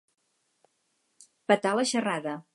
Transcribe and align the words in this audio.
Petar 1.53 1.77
la 1.81 1.87
xerrada. 1.93 2.37